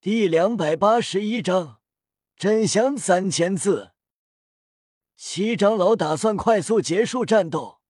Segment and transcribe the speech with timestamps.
[0.00, 1.80] 第两百八十一章，
[2.36, 3.94] 真香三千字。
[5.16, 7.80] 七长老打算快速结束战斗，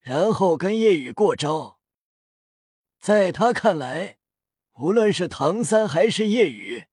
[0.00, 1.78] 然后跟夜雨过招。
[2.98, 4.18] 在他看来，
[4.80, 6.86] 无论是唐三还是夜雨，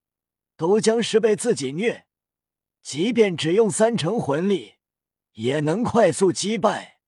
[0.56, 2.06] 都将是被自己虐，
[2.80, 4.74] 即便只用三成魂力，
[5.32, 7.00] 也能快速击败。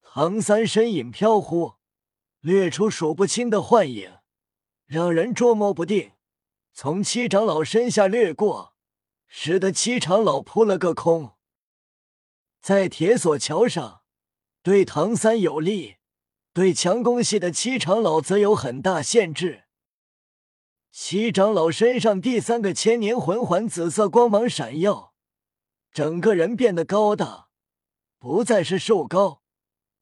[0.00, 1.74] 唐三身影飘忽，
[2.40, 4.16] 掠出数不清的幻影，
[4.86, 6.12] 让人捉摸不定。
[6.80, 8.76] 从七长老身下掠过，
[9.26, 11.32] 使得七长老扑了个空。
[12.60, 14.02] 在铁索桥上，
[14.62, 15.96] 对唐三有利，
[16.52, 19.64] 对强攻系的七长老则有很大限制。
[20.92, 25.14] 七长老身上第三个千年魂环紫色光芒闪耀，
[25.90, 27.48] 整个人变得高大，
[28.20, 29.42] 不再是瘦高，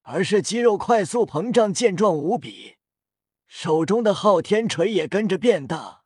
[0.03, 2.77] 而是肌肉快速膨胀，健壮无比。
[3.47, 6.03] 手中的昊天锤也跟着变大。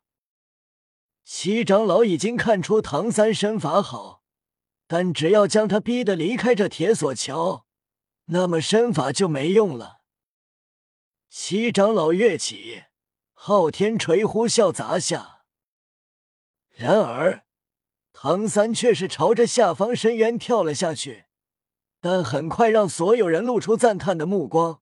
[1.23, 4.23] 七长老已经看出唐三身法好，
[4.87, 7.65] 但只要将他逼得离开这铁索桥，
[8.25, 10.01] 那么身法就没用了。
[11.29, 12.83] 七长老跃起，
[13.33, 15.43] 昊天锤呼啸砸下。
[16.75, 17.45] 然而，
[18.11, 21.25] 唐三却是朝着下方深渊跳了下去，
[22.01, 24.81] 但很快让所有人露出赞叹的目光，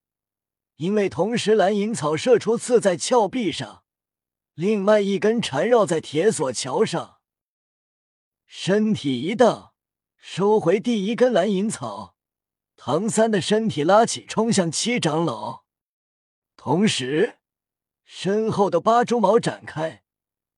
[0.78, 3.84] 因为同时蓝银草射出刺在峭壁上。
[4.60, 7.20] 另外一根缠绕在铁索桥上，
[8.46, 9.72] 身体一荡，
[10.18, 12.18] 收回第一根蓝银草。
[12.76, 15.64] 唐三的身体拉起，冲向七长老，
[16.58, 17.38] 同时
[18.04, 20.04] 身后的八蛛矛展开，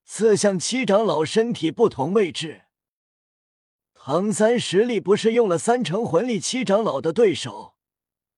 [0.03, 2.63] 刺向七长老身体不同位置。
[3.93, 7.75] 唐三实力不是用了三成魂力七长老的对手，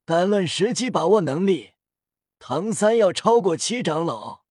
[0.03, 1.75] 单论时机把握能力，
[2.37, 4.42] 唐三要超过七长老。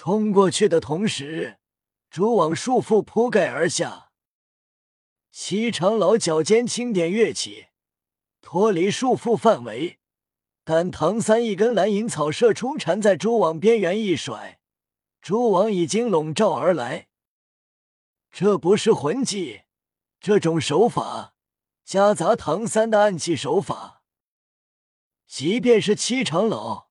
[0.00, 1.58] 冲过去的同时，
[2.08, 4.12] 蛛网束缚铺盖而下。
[5.32, 7.66] 七长老脚尖轻点跃起，
[8.40, 9.98] 脱离束缚范围。
[10.62, 14.60] 但唐三一根蓝银草射出，缠在蛛网边缘一甩，
[15.20, 17.08] 蛛网已经笼罩而来。
[18.30, 19.62] 这不是魂技，
[20.20, 21.34] 这种手法
[21.84, 24.04] 夹杂唐三的暗器手法，
[25.26, 26.87] 即便是七长老。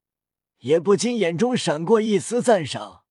[0.59, 3.03] 也不禁眼中闪过一丝赞赏，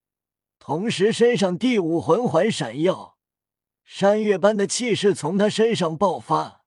[0.59, 3.17] 同时身上第五魂环闪耀，
[3.85, 6.65] 山岳般的气势从他身上爆发。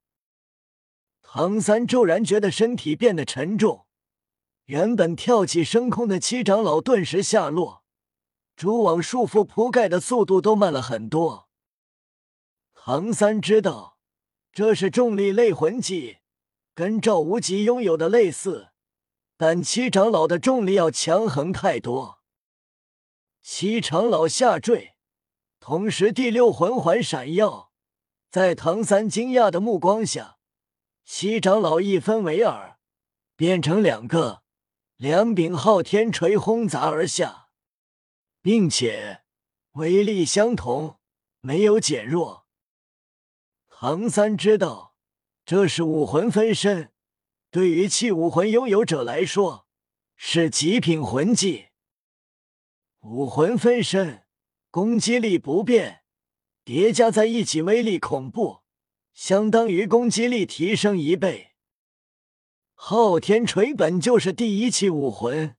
[1.21, 3.85] 唐三骤然觉得身体变得沉重，
[4.65, 7.83] 原本跳起升空的七长老顿时下落，
[8.55, 11.49] 蛛网束缚铺盖的速度都慢了很多。
[12.73, 13.97] 唐三知道
[14.51, 16.17] 这是重力类魂技，
[16.73, 18.69] 跟赵无极拥有的类似。
[19.41, 22.19] 但七长老的重力要强横太多。
[23.41, 24.97] 七长老下坠，
[25.61, 27.71] 同时第六魂环闪耀，
[28.29, 30.39] 在唐三惊讶的目光下，
[31.05, 32.79] 七长老一分为二，
[33.37, 34.43] 变成两个，
[34.97, 37.47] 两柄昊天锤轰砸而下，
[38.41, 39.21] 并且
[39.75, 40.99] 威力相同，
[41.39, 42.45] 没有减弱。
[43.69, 44.95] 唐三知道，
[45.45, 46.91] 这是武魂分身。
[47.51, 49.65] 对于器武魂拥有者来说，
[50.15, 51.69] 是极品魂技。
[52.99, 54.23] 武魂分身，
[54.69, 56.03] 攻击力不变，
[56.63, 58.59] 叠加在一起威力恐怖，
[59.13, 61.55] 相当于攻击力提升一倍。
[62.75, 65.55] 昊天锤本就是第一器武魂，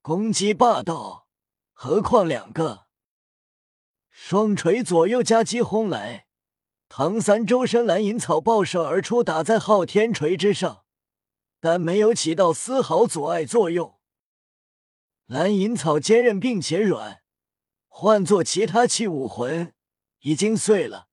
[0.00, 1.26] 攻击霸道，
[1.72, 2.86] 何况两个
[4.10, 6.26] 双锤左右夹击轰来，
[6.88, 10.81] 唐三周身蓝银草爆射而出，打在昊天锤之上。
[11.64, 13.94] 但没有起到丝毫阻碍作用。
[15.26, 17.22] 蓝银草坚韧并且软，
[17.86, 19.72] 换做其他器武魂
[20.22, 21.06] 已经碎了，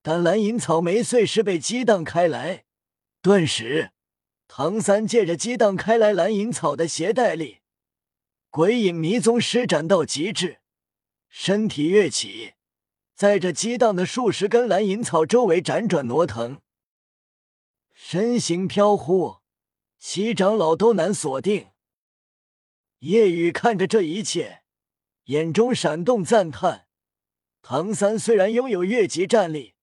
[0.00, 2.64] 但蓝银草没碎，是被激荡开来。
[3.20, 3.92] 顿时，
[4.48, 7.58] 唐三借着激荡开来蓝银草的携带力，
[8.48, 10.60] 鬼影迷踪施展到极致，
[11.28, 12.54] 身体跃起，
[13.14, 16.62] 在这激荡的数十根蓝银草周围辗转挪腾，
[17.92, 19.40] 身形飘忽。
[19.98, 21.70] 七长老都难锁定。
[23.00, 24.62] 夜雨看着这一切，
[25.24, 26.88] 眼中闪动赞叹。
[27.62, 29.74] 唐三虽然拥有越级战力，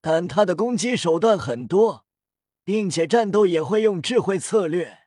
[0.00, 2.06] 但他的攻击手段很多，
[2.62, 5.00] 并且战斗也会用智慧策略。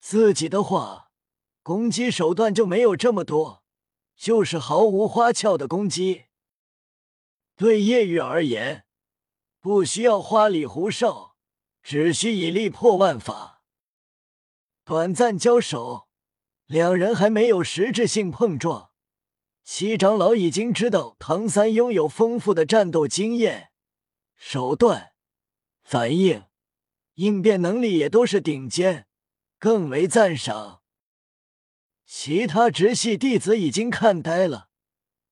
[0.00, 1.12] 自己的话，
[1.62, 3.62] 攻击手段就没有这么多，
[4.16, 6.24] 就是毫无花俏的攻击。
[7.54, 8.84] 对夜雨而言，
[9.60, 11.31] 不需要花里胡哨。
[11.82, 13.62] 只需以力破万法。
[14.84, 16.08] 短暂交手，
[16.66, 18.90] 两人还没有实质性碰撞，
[19.62, 23.70] 七长老已经知道唐三拥有丰富的战斗经验、
[24.36, 25.12] 手段、
[25.82, 26.44] 反应、
[27.14, 29.06] 应变能力也都是顶尖，
[29.58, 30.82] 更为赞赏。
[32.04, 34.68] 其他直系弟子已经看呆了，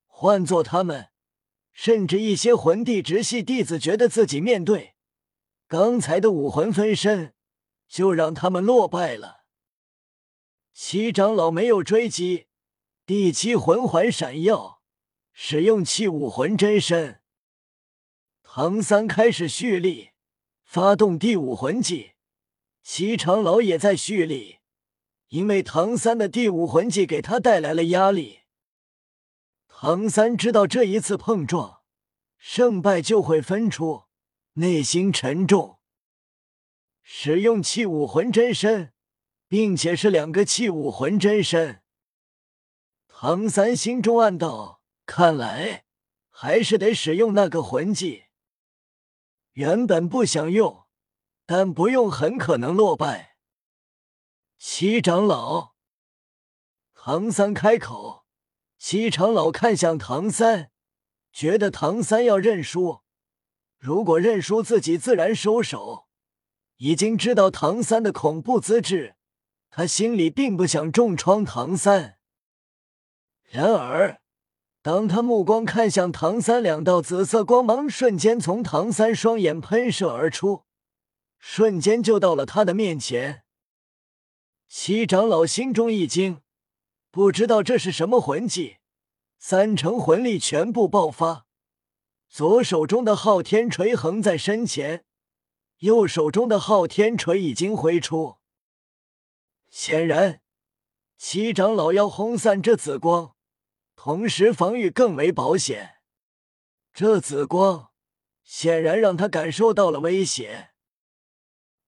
[0.07, 1.09] 换做他们，
[1.73, 4.95] 甚至一些魂帝直系弟子觉得自己面对
[5.71, 7.33] 刚才的武魂分身，
[7.87, 9.45] 就让他们落败了。
[10.73, 12.49] 七长老没有追击。
[13.07, 14.83] 第七魂环闪耀，
[15.33, 17.21] 使用器武魂真身。
[18.43, 20.11] 唐三开始蓄力，
[20.65, 22.15] 发动第五魂技。
[22.83, 24.59] 七长老也在蓄力，
[25.29, 28.41] 因为唐三的第五魂技给他带来了压力。
[29.69, 31.83] 唐三知道这一次碰撞，
[32.37, 34.07] 胜败就会分出，
[34.55, 35.79] 内心沉重。
[37.03, 38.93] 使用器武魂真身，
[39.49, 41.83] 并且是两个器武魂真身。
[43.09, 45.85] 唐三心中暗道：“看来
[46.29, 48.25] 还是得使用那个魂技。
[49.53, 50.87] 原本不想用，
[51.45, 53.37] 但不用很可能落败。”
[54.57, 55.75] 七长老，
[56.95, 58.25] 唐三开口。
[58.79, 60.71] 七长老看向唐三，
[61.33, 63.03] 觉得唐三要认输。
[63.81, 66.07] 如果认输，自己自然收手。
[66.77, 69.17] 已经知道唐三的恐怖资质，
[69.71, 72.19] 他心里并不想重创唐三。
[73.51, 74.21] 然而，
[74.83, 80.65] 当他目光看向唐三，两道紫色光芒瞬间从唐三双眼喷射而出，
[81.39, 83.45] 瞬间就到了他的面前。
[84.69, 86.43] 七长老心中一惊，
[87.11, 88.77] 不知道这是什么魂技，
[89.39, 91.47] 三成魂力全部爆发，
[92.31, 95.05] 左手中的昊天锤横在身前，
[95.79, 98.37] 右手中的昊天锤已经挥出，
[99.69, 100.41] 显然，
[101.19, 103.35] 七长老要轰散这紫光。
[103.97, 105.97] 同时防御更为保险，
[106.93, 107.91] 这紫光
[108.45, 110.71] 显然让他感受到了威胁。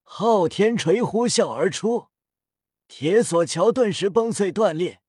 [0.03, 2.09] 昊天锤呼啸而出，
[2.89, 5.01] 铁索桥顿时崩碎断裂，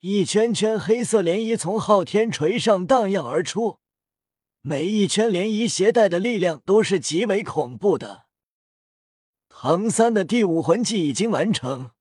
[0.00, 3.78] 一圈圈黑色涟漪从昊天锤上荡漾而出，
[4.68, 8.26] 每一圈涟漪携带的力量都是极为恐怖的。
[9.48, 11.92] 唐三的第五魂技已经完成，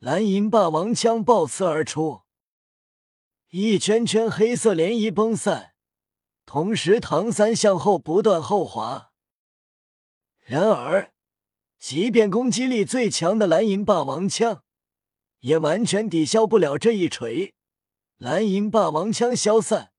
[0.00, 2.22] 蓝银霸王枪爆刺而出。
[3.50, 5.74] 一圈圈黑色涟漪崩散，
[6.44, 9.12] 同时唐三向后不断后滑。
[10.40, 11.12] 然而，
[11.78, 14.64] 即便攻击力最强的蓝银霸王枪，
[15.38, 17.54] 也完全抵消不了这一锤。
[18.16, 19.92] 蓝银霸王枪消散，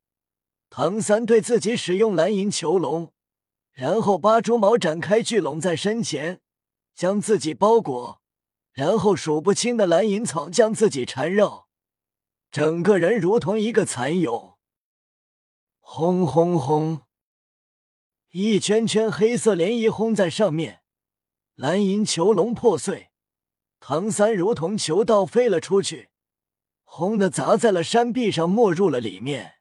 [0.69, 3.11] 唐三对自己使用蓝银囚笼，
[3.71, 6.41] 然后八蛛矛展开聚拢在身前，
[6.93, 8.21] 将自己包裹，
[8.73, 11.67] 然后数不清的蓝银草将自己缠绕。
[12.51, 14.57] 整个人如同一个蚕蛹，
[15.79, 17.01] 轰轰轰！
[18.31, 20.81] 一圈圈黑色涟漪轰在上面，
[21.55, 23.09] 蓝银囚笼破碎，
[23.79, 26.09] 唐三如同球倒飞了出去，
[26.83, 29.58] 轰的砸在了山壁上，没入了里面。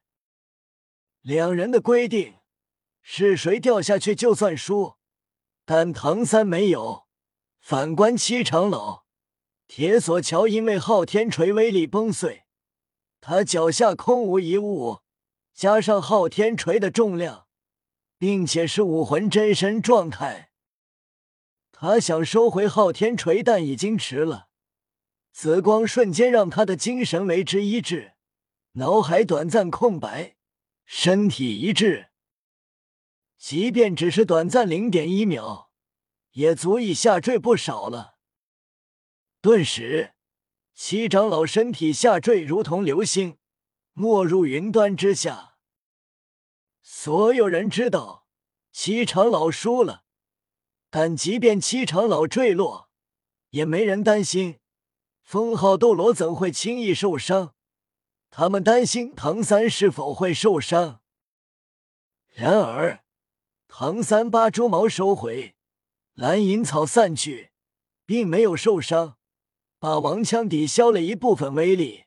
[1.21, 2.35] 两人的规定
[3.01, 4.95] 是谁掉下去就算输，
[5.65, 7.07] 但唐三没有。
[7.59, 9.03] 反观七长老，
[9.67, 12.45] 铁索桥因为昊天锤威力崩碎。
[13.21, 15.01] 他脚下空无一物，
[15.53, 17.47] 加上昊天锤的重量，
[18.17, 20.51] 并且是武魂真身状态，
[21.73, 24.47] 他想收回昊天锤，但已经迟了。
[25.33, 28.13] 紫光瞬间让他的精神为之一滞，
[28.73, 30.37] 脑海短暂空白，
[30.91, 32.09] 身体一滞。
[33.37, 35.69] 即便只是短暂零点一秒，
[36.31, 38.17] 也足以下坠不少了。
[39.39, 40.15] 顿时。
[40.73, 43.37] 七长老身体下坠，如同流星，
[43.93, 45.57] 没入云端之下。
[46.81, 48.25] 所有人知道
[48.71, 50.05] 七长老输了，
[50.89, 52.89] 但即便七长老坠落，
[53.49, 54.59] 也没人担心。
[55.21, 57.53] 封号斗罗怎会轻易受伤？
[58.31, 61.01] 他们担心唐三是否会受伤。
[62.33, 63.03] 然而，
[63.67, 65.55] 唐三八蛛矛收回，
[66.13, 67.51] 蓝银草散去，
[68.05, 69.17] 并没有受伤。
[69.79, 72.03] 把王枪抵消了一部分威力，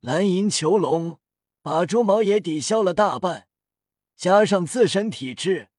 [0.00, 1.18] 蓝银囚笼
[1.62, 3.48] 把猪毛也抵消了大半，
[4.14, 5.70] 加上自身体质，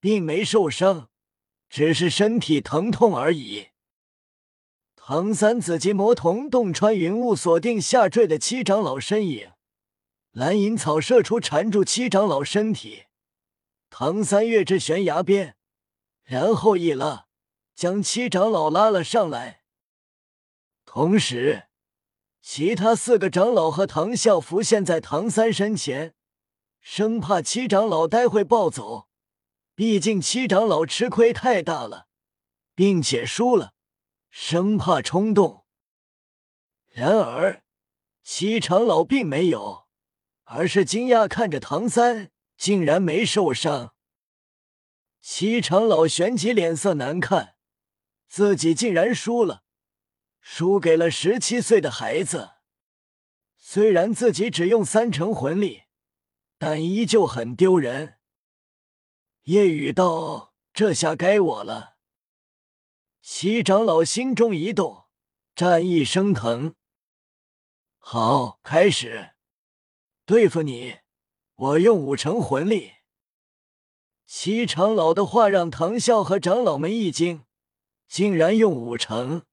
[0.00, 1.10] 并没受伤，
[1.68, 3.68] 只是身体疼痛而已。
[5.10, 9.52] 唐三紫金魔瞳洞穿云雾，锁定下坠的七长老身影，
[10.32, 13.04] 蓝银草射出缠住七长老身体。
[13.88, 15.56] 唐三跃至悬崖边，
[16.24, 17.24] 然后一拉，
[17.74, 19.62] 将七长老拉了上来。
[20.84, 21.68] 同时，
[22.42, 26.12] 其他四个长老和唐啸浮现在唐三身前，
[26.82, 29.08] 生怕七长老待会暴走。
[29.74, 32.08] 毕竟七长老吃亏太大了，
[32.74, 33.72] 并且输了，
[34.30, 35.64] 生怕冲动。
[36.88, 37.62] 然而，
[38.22, 39.86] 西长老并没有，
[40.44, 43.94] 而是惊讶看着唐三，竟然没受伤。
[45.20, 47.56] 西长老旋即脸色难看，
[48.26, 49.64] 自己竟然输了。
[50.40, 52.52] 输给了十七岁的孩子，
[53.56, 55.82] 虽然自己只用三成魂力，
[56.56, 58.18] 但依旧很丢人。
[59.42, 61.96] 夜雨道：“这下该我了。”
[63.30, 65.04] 七长老心中一动，
[65.54, 66.74] 战意升腾。
[67.98, 69.32] 好，开始
[70.24, 70.96] 对付你，
[71.54, 72.94] 我用五成魂力。
[74.24, 77.44] 七长老的话让唐啸和长老们一惊，
[78.08, 79.44] 竟然用五成。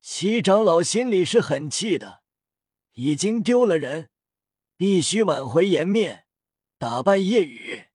[0.00, 2.24] 七长老心里是很气的，
[2.94, 4.10] 已经丢了人，
[4.76, 6.26] 必须挽回颜面，
[6.76, 7.87] 打败夜雨。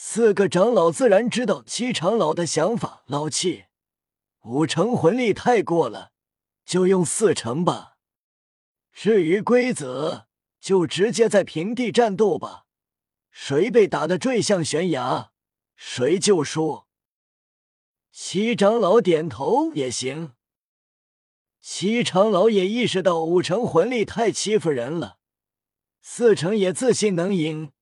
[0.00, 3.64] 四个长老自然知道七长老的想法，老七，
[4.44, 6.12] 五成魂力太过了，
[6.64, 7.96] 就用四成吧。
[8.92, 10.28] 至于规则，
[10.60, 12.66] 就直接在平地战斗吧，
[13.32, 15.32] 谁被打的坠向悬崖，
[15.74, 16.84] 谁就输。
[18.12, 20.34] 七长老点头也行。
[21.60, 25.18] 七长老也意识到五成魂力太欺负人了，
[26.00, 27.72] 四成也自信能赢，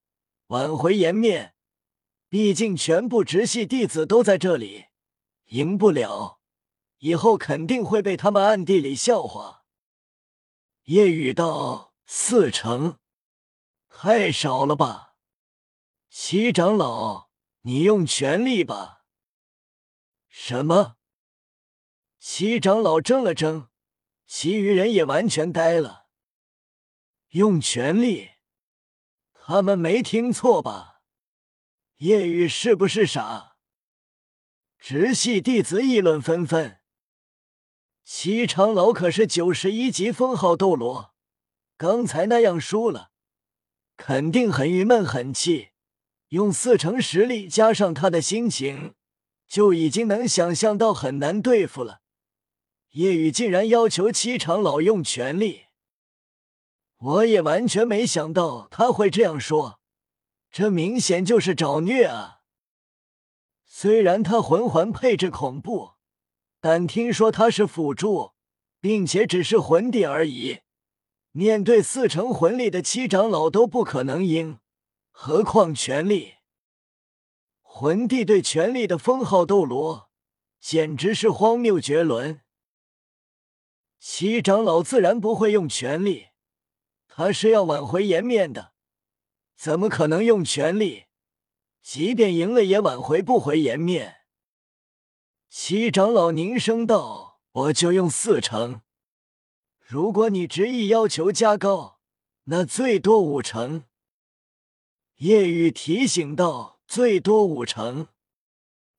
[0.47, 1.53] 挽回颜面。
[2.37, 4.89] 毕竟全部直系弟子都在这里，
[5.47, 6.39] 赢不了，
[6.99, 9.65] 以后肯定会被他们暗地里笑话。
[10.83, 12.99] 夜雨道：“四成，
[13.89, 15.15] 太少了吧？”
[16.13, 17.31] 七长老，
[17.63, 19.07] 你用全力吧。
[20.29, 20.97] 什么？
[22.19, 23.71] 七长老怔了怔。
[24.27, 26.09] 其余人也完全呆了。
[27.29, 28.33] 用全力？
[29.33, 30.96] 他们没听错吧？
[31.99, 33.57] 叶雨是不是傻？
[34.79, 36.79] 直系弟子议论纷纷。
[38.05, 41.15] 七长老可是九十一级封号斗罗，
[41.79, 43.13] 刚才那样输了，
[43.97, 45.71] 肯定很郁闷很气。
[46.29, 48.95] 用四成实力加上他的心情，
[49.49, 52.03] 就已经能想象到很难对付了。
[52.91, 55.67] 叶雨竟然要求七长老用全力，
[56.99, 59.81] 我也完全没想到他会这样说，
[60.59, 62.41] 这明显就是找虐啊！
[63.67, 65.97] 虽然他魂环配置恐怖，
[66.63, 68.33] 但听说他是辅助，
[68.81, 70.61] 并且只是魂帝而已，
[71.33, 74.59] 面对四成魂力的七长老都不可能赢，
[75.11, 76.37] 何况全力？
[77.61, 80.09] 魂帝对全力的封号斗罗，
[80.59, 82.41] 简直是荒谬绝伦。
[83.99, 86.29] 七长老自然不会用全力，
[87.07, 88.73] 他是要挽回颜面的，
[89.57, 91.05] 怎么可能用全力？
[91.83, 94.17] 即便赢了，也挽回不回颜面。
[95.49, 98.83] 七长老凝声道：“我就用四成。
[99.81, 102.01] 如果你执意要求加高，
[102.45, 103.85] 那最多五成。”
[105.19, 108.09] 夜雨提醒道：“最多五成，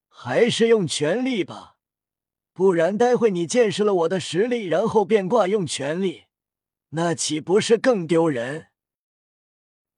[0.07, 1.75] 还是用全力吧。”
[2.53, 6.23] 不然，待会你见识了我的实力，然后变卦用全力，
[6.89, 8.66] 那岂不是更丢人？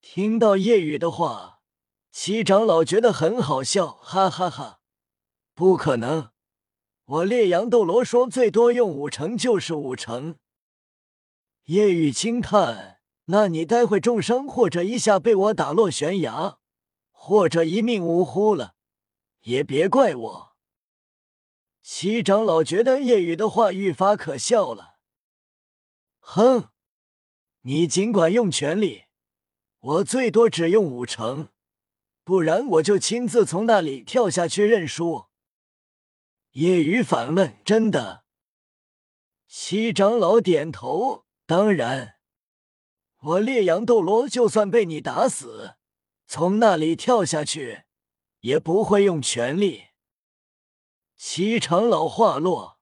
[0.01, 1.59] 听到叶雨的话，
[2.11, 4.79] 七长老觉得很好笑，哈哈哈！
[5.53, 6.31] 不可能，
[7.05, 10.37] 我烈阳斗罗说最多用五成就是五成。
[11.65, 16.57] 叶雨轻叹：“那你待会重伤，或者一下被我打落悬崖，
[17.11, 18.75] 或者一命呜呼了，
[19.41, 20.55] 也别怪我。”
[21.83, 24.95] 七长老觉得叶雨的话愈发可笑了。
[26.19, 26.69] 哼，
[27.61, 29.05] 你尽管用全力，
[29.79, 31.49] 我最多只用五成，
[32.23, 35.27] 不然我就亲自从那里跳下去认输。
[36.51, 38.25] 叶雨反问：“真的？”
[39.47, 42.15] 七长老点头：“当然，
[43.19, 45.75] 我烈阳斗罗就算被你打死，
[46.27, 47.83] 从那里跳下去，
[48.41, 49.85] 也不会用全力。”
[51.15, 52.79] 七长老话落，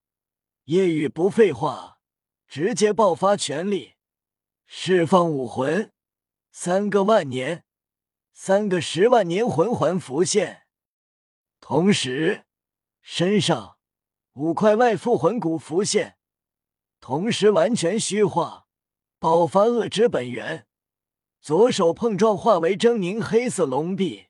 [0.64, 2.00] 夜雨不废话，
[2.46, 3.94] 直接爆发全力，
[4.66, 5.92] 释放武魂，
[6.60, 7.62] 三个万年，
[8.32, 10.62] 三个十万年魂环浮现，
[11.60, 12.46] 同时
[13.00, 13.78] 身上
[14.32, 16.18] 五块外附魂骨浮现，
[16.98, 18.66] 同时完全虚化，
[19.20, 20.66] 爆发恶之本源，
[21.40, 24.26] 左手碰撞化为狰狞黑色龙臂，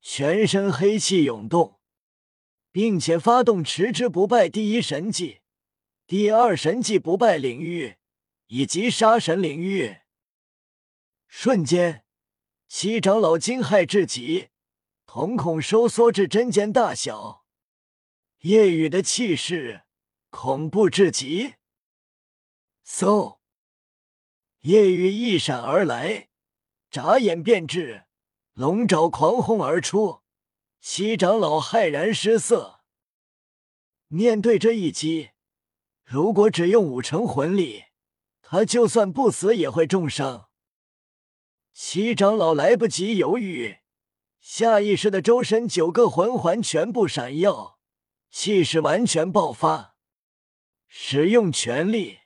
[0.00, 1.78] 全身黑气涌动。
[2.72, 5.42] 并且发动持之不败第一神技，
[6.08, 7.94] 第二神技不败领域，
[8.48, 9.99] 以及杀神领域。
[11.32, 12.04] 瞬间，
[12.66, 14.48] 七长老惊骇至极，
[15.06, 17.46] 瞳孔收缩至针尖大小。
[18.40, 19.84] 夜雨的气势
[20.28, 21.54] 恐怖至极。
[22.84, 23.38] 嗖！
[24.62, 26.28] 夜雨一闪而来，
[26.90, 28.06] 眨眼便至，
[28.54, 30.22] 龙爪狂轰而出。
[30.80, 32.80] 七长老骇然失色。
[34.08, 35.30] 面对这一击，
[36.02, 37.84] 如果只用五成魂力，
[38.42, 40.49] 他就算不死也会重伤。
[41.82, 43.78] 七长老来不及犹豫，
[44.38, 47.78] 下意识的周身九个魂环全部闪耀，
[48.30, 49.96] 气势完全爆发，
[50.86, 52.19] 使用全力。